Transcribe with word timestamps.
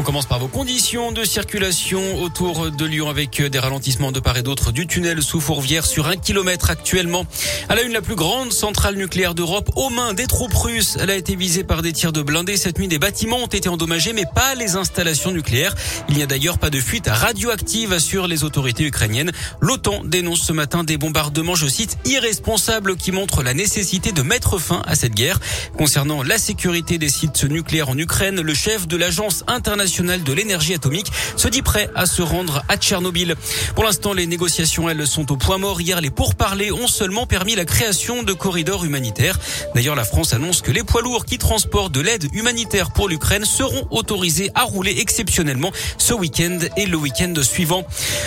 On 0.00 0.02
commence 0.02 0.24
par 0.24 0.38
vos 0.38 0.48
conditions 0.48 1.12
de 1.12 1.24
circulation 1.24 2.22
autour 2.22 2.70
de 2.70 2.84
Lyon 2.86 3.10
avec 3.10 3.42
des 3.42 3.58
ralentissements 3.58 4.12
de 4.12 4.18
part 4.18 4.38
et 4.38 4.42
d'autre 4.42 4.72
du 4.72 4.86
tunnel 4.86 5.22
sous 5.22 5.40
Fourvière 5.40 5.84
sur 5.84 6.06
un 6.06 6.16
kilomètre 6.16 6.70
actuellement. 6.70 7.26
À 7.68 7.74
la 7.74 7.82
une, 7.82 7.92
la 7.92 8.00
plus 8.00 8.14
grande 8.14 8.50
centrale 8.50 8.96
nucléaire 8.96 9.34
d'Europe 9.34 9.68
aux 9.76 9.90
mains 9.90 10.14
des 10.14 10.26
troupes 10.26 10.54
russes. 10.54 10.96
Elle 10.98 11.10
a 11.10 11.16
été 11.16 11.36
visée 11.36 11.64
par 11.64 11.82
des 11.82 11.92
tirs 11.92 12.12
de 12.12 12.22
blindés. 12.22 12.56
Cette 12.56 12.78
nuit, 12.78 12.88
des 12.88 12.98
bâtiments 12.98 13.42
ont 13.42 13.46
été 13.46 13.68
endommagés, 13.68 14.14
mais 14.14 14.24
pas 14.34 14.54
les 14.54 14.74
installations 14.74 15.32
nucléaires. 15.32 15.74
Il 16.08 16.16
n'y 16.16 16.22
a 16.22 16.26
d'ailleurs 16.26 16.56
pas 16.56 16.70
de 16.70 16.80
fuite 16.80 17.06
radioactive, 17.06 17.92
assurent 17.92 18.26
les 18.26 18.42
autorités 18.42 18.84
ukrainiennes. 18.84 19.32
L'OTAN 19.60 20.02
dénonce 20.04 20.40
ce 20.40 20.54
matin 20.54 20.82
des 20.82 20.96
bombardements, 20.96 21.56
je 21.56 21.68
cite, 21.68 21.98
irresponsables 22.06 22.96
qui 22.96 23.12
montrent 23.12 23.42
la 23.42 23.52
nécessité 23.52 24.12
de 24.12 24.22
mettre 24.22 24.56
fin 24.56 24.80
à 24.86 24.94
cette 24.94 25.14
guerre. 25.14 25.38
Concernant 25.76 26.22
la 26.22 26.38
sécurité 26.38 26.96
des 26.96 27.10
sites 27.10 27.44
nucléaires 27.44 27.90
en 27.90 27.98
Ukraine, 27.98 28.40
le 28.40 28.54
chef 28.54 28.88
de 28.88 28.96
l'agence 28.96 29.44
internationale 29.46 29.89
de 29.98 30.32
l'énergie 30.32 30.72
atomique 30.74 31.10
se 31.36 31.48
dit 31.48 31.62
prêt 31.62 31.90
à 31.96 32.06
se 32.06 32.22
rendre 32.22 32.62
à 32.68 32.76
Tchernobyl. 32.76 33.34
Pour 33.74 33.84
l'instant, 33.84 34.12
les 34.12 34.26
négociations, 34.26 34.88
elles, 34.88 35.06
sont 35.06 35.32
au 35.32 35.36
point 35.36 35.58
mort. 35.58 35.80
Hier, 35.80 36.00
les 36.00 36.10
pourparlers 36.10 36.70
ont 36.70 36.86
seulement 36.86 37.26
permis 37.26 37.56
la 37.56 37.64
création 37.64 38.22
de 38.22 38.32
corridors 38.32 38.84
humanitaires. 38.84 39.38
D'ailleurs, 39.74 39.96
la 39.96 40.04
France 40.04 40.32
annonce 40.32 40.62
que 40.62 40.70
les 40.70 40.84
poids 40.84 41.02
lourds 41.02 41.24
qui 41.24 41.38
transportent 41.38 41.92
de 41.92 42.00
l'aide 42.00 42.28
humanitaire 42.32 42.92
pour 42.92 43.08
l'Ukraine 43.08 43.44
seront 43.44 43.86
autorisés 43.90 44.50
à 44.54 44.62
rouler 44.62 44.96
exceptionnellement 44.98 45.72
ce 45.98 46.14
week-end 46.14 46.58
et 46.76 46.86
le 46.86 46.96
week-end 46.96 47.34
suivant. 47.42 47.84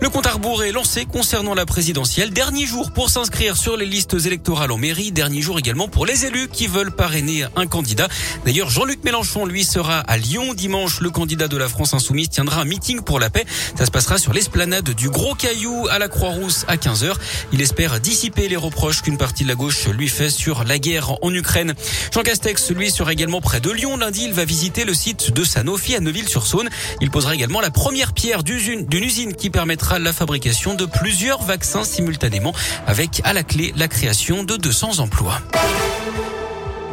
Le 0.00 0.08
compte 0.08 0.26
à 0.26 0.32
rebours 0.32 0.62
est 0.62 0.72
lancé 0.72 1.06
concernant 1.06 1.54
la 1.54 1.64
présidentielle. 1.64 2.32
Dernier 2.32 2.66
jour 2.66 2.92
pour 2.92 3.08
s'inscrire 3.08 3.56
sur 3.56 3.76
les 3.76 3.86
listes 3.86 4.16
électorales 4.26 4.72
en 4.72 4.78
mairie. 4.78 5.10
Dernier 5.10 5.40
jour 5.40 5.58
également 5.58 5.88
pour 5.88 6.06
les 6.06 6.26
élus 6.26 6.48
qui 6.48 6.66
veulent 6.66 6.94
parrainer 6.94 7.44
un 7.56 7.66
candidat. 7.66 8.08
D'ailleurs, 8.44 8.70
Jean-Luc 8.70 9.02
Mélenchon, 9.04 9.46
lui, 9.46 9.64
sera 9.64 9.98
à 10.00 10.16
Lyon 10.16 10.54
dimanche. 10.54 11.00
Le 11.00 11.10
candidat 11.10 11.35
de 11.36 11.56
la 11.56 11.68
France 11.68 11.92
Insoumise 11.92 12.30
tiendra 12.30 12.62
un 12.62 12.64
meeting 12.64 13.02
pour 13.02 13.20
la 13.20 13.28
paix. 13.28 13.44
Ça 13.78 13.84
se 13.84 13.90
passera 13.90 14.16
sur 14.16 14.32
l'esplanade 14.32 14.90
du 14.90 15.10
Gros 15.10 15.34
Caillou 15.34 15.86
à 15.90 15.98
la 15.98 16.08
Croix-Rousse 16.08 16.64
à 16.66 16.76
15h. 16.76 17.12
Il 17.52 17.60
espère 17.60 18.00
dissiper 18.00 18.48
les 18.48 18.56
reproches 18.56 19.02
qu'une 19.02 19.18
partie 19.18 19.44
de 19.44 19.48
la 19.48 19.54
gauche 19.54 19.86
lui 19.88 20.08
fait 20.08 20.30
sur 20.30 20.64
la 20.64 20.78
guerre 20.78 21.22
en 21.22 21.32
Ukraine. 21.32 21.74
Jean 22.12 22.22
Castex, 22.22 22.70
lui, 22.70 22.90
sera 22.90 23.12
également 23.12 23.42
près 23.42 23.60
de 23.60 23.70
Lyon. 23.70 23.98
Lundi, 23.98 24.24
il 24.24 24.32
va 24.32 24.46
visiter 24.46 24.84
le 24.84 24.94
site 24.94 25.32
de 25.32 25.44
Sanofi 25.44 25.94
à 25.94 26.00
Neuville-sur-Saône. 26.00 26.70
Il 27.02 27.10
posera 27.10 27.34
également 27.34 27.60
la 27.60 27.70
première 27.70 28.14
pierre 28.14 28.42
d'une 28.42 28.86
usine 28.92 29.34
qui 29.34 29.50
permettra 29.50 29.98
la 29.98 30.14
fabrication 30.14 30.74
de 30.74 30.86
plusieurs 30.86 31.42
vaccins 31.42 31.84
simultanément 31.84 32.54
avec 32.86 33.20
à 33.24 33.34
la 33.34 33.42
clé 33.42 33.74
la 33.76 33.88
création 33.88 34.42
de 34.42 34.56
200 34.56 35.00
emplois. 35.00 35.40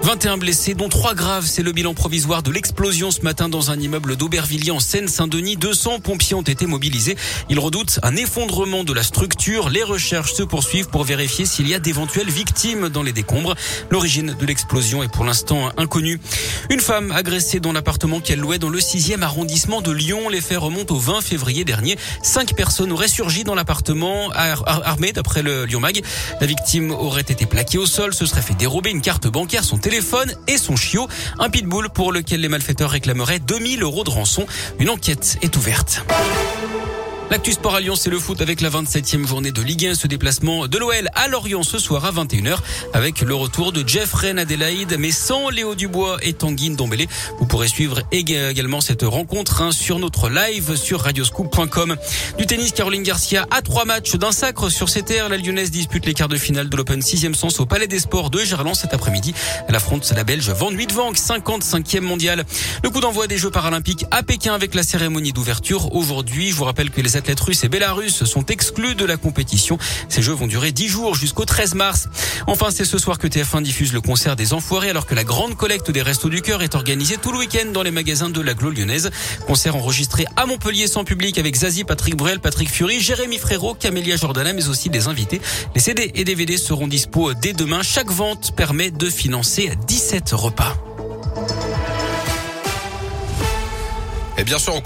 21 0.03 0.35
blessés, 0.35 0.73
dont 0.73 0.89
3 0.89 1.15
graves. 1.15 1.45
C'est 1.45 1.63
le 1.63 1.71
bilan 1.71 1.93
provisoire 1.93 2.43
de 2.43 2.51
l'explosion 2.51 3.09
ce 3.09 3.21
matin 3.21 3.47
dans 3.47 3.71
un 3.71 3.79
immeuble 3.79 4.17
d'Aubervilliers 4.17 4.71
en 4.71 4.81
Seine-Saint-Denis. 4.81 5.55
200 5.55 6.01
pompiers 6.01 6.35
ont 6.35 6.41
été 6.41 6.65
mobilisés. 6.65 7.15
Ils 7.49 7.57
redoutent 7.57 8.01
un 8.03 8.13
effondrement 8.17 8.83
de 8.83 8.91
la 8.91 9.01
structure. 9.01 9.69
Les 9.69 9.81
recherches 9.81 10.33
se 10.33 10.43
poursuivent 10.43 10.89
pour 10.89 11.05
vérifier 11.05 11.45
s'il 11.45 11.69
y 11.69 11.73
a 11.73 11.79
d'éventuelles 11.79 12.29
victimes 12.29 12.89
dans 12.89 13.01
les 13.01 13.13
décombres. 13.13 13.55
L'origine 13.91 14.35
de 14.37 14.45
l'explosion 14.45 15.03
est 15.03 15.07
pour 15.07 15.23
l'instant 15.23 15.71
inconnue. 15.77 16.19
Une 16.69 16.81
femme 16.81 17.13
agressée 17.13 17.61
dans 17.61 17.71
l'appartement 17.71 18.19
qu'elle 18.19 18.39
louait 18.39 18.59
dans 18.59 18.69
le 18.69 18.79
6e 18.79 19.21
arrondissement 19.21 19.79
de 19.79 19.91
Lyon. 19.91 20.27
Les 20.27 20.41
faits 20.41 20.57
remontent 20.57 20.93
au 20.93 20.99
20 20.99 21.21
février 21.21 21.63
dernier. 21.63 21.97
Cinq 22.21 22.55
personnes 22.57 22.91
auraient 22.91 23.07
surgi 23.07 23.45
dans 23.45 23.55
l'appartement 23.55 24.31
armées 24.31 25.13
d'après 25.13 25.43
le 25.43 25.63
Lyon 25.63 25.79
Mag. 25.79 26.01
La 26.41 26.47
victime 26.47 26.91
aurait 26.91 27.21
été 27.21 27.45
plaquée 27.45 27.77
au 27.77 27.85
sol, 27.85 28.13
se 28.13 28.25
serait 28.25 28.41
fait 28.41 28.53
dérober 28.53 28.89
une 28.89 29.01
carte 29.01 29.27
bancaire, 29.27 29.63
son 29.63 29.77
téléphone 29.77 29.92
et 30.47 30.57
son 30.57 30.75
chiot. 30.75 31.07
Un 31.37 31.49
pitbull 31.49 31.89
pour 31.89 32.11
lequel 32.11 32.41
les 32.41 32.49
malfaiteurs 32.49 32.89
réclameraient 32.89 33.39
2000 33.39 33.83
euros 33.83 34.03
de 34.03 34.09
rançon. 34.09 34.45
Une 34.79 34.89
enquête 34.89 35.37
est 35.41 35.55
ouverte. 35.55 36.03
L'actu 37.31 37.51
sport 37.51 37.73
à 37.73 37.79
Lyon, 37.79 37.95
c'est 37.95 38.11
le 38.11 38.19
foot 38.19 38.41
avec 38.41 38.61
la 38.61 38.69
27e 38.69 39.25
journée 39.25 39.51
de 39.51 39.61
Ligue 39.61 39.87
1. 39.87 39.95
Ce 39.95 40.05
déplacement 40.05 40.67
de 40.67 40.77
l'OL 40.77 41.09
à 41.15 41.27
Lorient 41.27 41.63
ce 41.63 41.79
soir 41.79 42.05
à 42.05 42.11
21h 42.11 42.57
avec 42.93 43.21
le 43.21 43.33
retour 43.33 43.71
de 43.71 43.83
Jeff 43.87 44.13
Ren 44.13 44.37
Adelaide, 44.37 44.97
mais 44.99 45.11
sans 45.11 45.49
Léo 45.49 45.73
Dubois 45.73 46.17
et 46.21 46.33
Tanguy 46.33 46.69
Ndombele. 46.69 47.07
Vous 47.39 47.47
pourrez 47.47 47.67
suivre 47.67 48.01
également 48.11 48.81
cette 48.81 49.01
rencontre 49.01 49.63
hein, 49.63 49.71
sur 49.71 49.97
notre 49.97 50.29
live 50.29 50.75
sur 50.75 51.01
radioscoop.com. 51.01 51.95
Du 52.37 52.45
tennis, 52.45 52.71
Caroline 52.71 53.01
Garcia 53.01 53.47
a 53.49 53.61
trois 53.63 53.85
matchs 53.85 54.15
d'un 54.15 54.31
sacre 54.31 54.69
sur 54.69 54.89
ses 54.89 55.01
terres. 55.01 55.29
La 55.29 55.37
Lyonnaise 55.37 55.71
dispute 55.71 56.05
les 56.05 56.13
quarts 56.13 56.27
de 56.27 56.37
finale 56.37 56.69
de 56.69 56.77
l'Open 56.77 56.99
6e 56.99 57.33
sens 57.33 57.59
au 57.59 57.65
Palais 57.65 57.87
des 57.87 57.99
Sports 57.99 58.29
de 58.29 58.39
Gerland 58.43 58.75
cet 58.75 58.93
après-midi. 58.93 59.33
Elle 59.67 59.75
affronte 59.75 60.11
la 60.15 60.23
Belge 60.23 60.49
Van 60.51 60.69
Nuitvank, 60.69 61.15
55e 61.17 62.01
mondiale. 62.01 62.45
Le 62.83 62.91
coup 62.91 62.99
d'envoi 62.99 63.25
des 63.25 63.39
Jeux 63.39 63.51
paralympiques 63.51 64.05
à 64.11 64.21
Pékin 64.21 64.53
avec 64.53 64.75
la 64.75 64.83
cérémonie 64.83 65.33
d'ouverture 65.33 65.95
aujourd'hui. 65.95 66.51
Je 66.51 66.55
vous 66.55 66.65
rappelle 66.65 66.91
que 66.91 67.01
les 67.01 67.12
athlètes 67.15 67.39
russes 67.39 67.63
et 67.63 67.69
bélarusses 67.69 68.23
sont 68.25 68.45
exclus 68.45 68.95
de 68.95 69.05
la 69.05 69.17
compétition. 69.17 69.77
Ces 70.09 70.21
jeux 70.21 70.33
vont 70.33 70.47
durer 70.47 70.71
10 70.71 70.87
jours 70.87 71.15
jusqu'au 71.15 71.45
13 71.45 71.75
mars. 71.75 72.09
Enfin, 72.47 72.69
c'est 72.71 72.85
ce 72.85 72.97
soir 72.97 73.17
que 73.17 73.27
TF1 73.27 73.61
diffuse 73.61 73.93
le 73.93 74.01
concert 74.01 74.35
des 74.35 74.53
Enfoirés 74.53 74.89
alors 74.89 75.05
que 75.05 75.15
la 75.15 75.23
grande 75.23 75.55
collecte 75.55 75.91
des 75.91 76.01
Restos 76.01 76.29
du 76.29 76.41
Cœur 76.41 76.61
est 76.61 76.75
organisée 76.75 77.17
tout 77.17 77.31
le 77.31 77.39
week-end 77.39 77.71
dans 77.71 77.83
les 77.83 77.91
magasins 77.91 78.29
de 78.29 78.41
la 78.41 78.53
Glo 78.53 78.69
lyonnaise. 78.69 79.11
Concert 79.47 79.75
enregistré 79.75 80.25
à 80.35 80.45
Montpellier 80.45 80.87
sans 80.87 81.03
public 81.03 81.37
avec 81.37 81.55
Zazie, 81.55 81.83
Patrick 81.83 82.15
Bruel, 82.15 82.39
Patrick 82.39 82.69
Fury, 82.69 82.99
Jérémy 82.99 83.37
Frérot, 83.37 83.75
Camélia 83.75 84.15
Jordana, 84.15 84.53
mais 84.53 84.67
aussi 84.67 84.89
des 84.89 85.07
invités. 85.07 85.41
Les 85.75 85.81
CD 85.81 86.11
et 86.15 86.23
DVD 86.23 86.57
seront 86.57 86.87
dispo 86.87 87.33
dès 87.33 87.53
demain. 87.53 87.81
Chaque 87.83 88.11
vente 88.11 88.55
permet 88.55 88.91
de 88.91 89.09
financer 89.09 89.71
17 89.87 90.31
repas. 90.31 90.77
Et 94.37 94.43
bien 94.43 94.57
sûr, 94.57 94.73